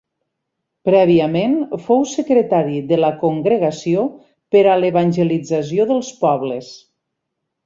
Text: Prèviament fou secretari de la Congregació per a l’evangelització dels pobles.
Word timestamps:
Prèviament 0.87 1.51
fou 1.89 2.01
secretari 2.13 2.79
de 2.93 2.99
la 3.01 3.11
Congregació 3.25 4.07
per 4.57 4.65
a 4.73 4.79
l’evangelització 4.81 5.87
dels 5.93 6.11
pobles. 6.27 6.73